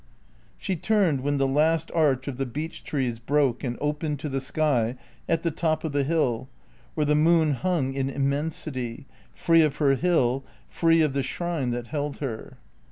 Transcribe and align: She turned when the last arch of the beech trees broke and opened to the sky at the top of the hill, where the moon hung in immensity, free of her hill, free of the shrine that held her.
She 0.57 0.75
turned 0.75 1.21
when 1.21 1.37
the 1.37 1.47
last 1.47 1.91
arch 1.93 2.27
of 2.27 2.37
the 2.37 2.47
beech 2.47 2.83
trees 2.83 3.19
broke 3.19 3.63
and 3.63 3.77
opened 3.79 4.17
to 4.21 4.29
the 4.29 4.41
sky 4.41 4.95
at 5.29 5.43
the 5.43 5.51
top 5.51 5.83
of 5.83 5.91
the 5.91 6.03
hill, 6.03 6.49
where 6.95 7.05
the 7.05 7.13
moon 7.13 7.51
hung 7.53 7.93
in 7.93 8.09
immensity, 8.09 9.05
free 9.35 9.61
of 9.61 9.75
her 9.75 9.93
hill, 9.93 10.43
free 10.67 11.03
of 11.03 11.13
the 11.13 11.21
shrine 11.21 11.69
that 11.69 11.85
held 11.85 12.17
her. 12.17 12.57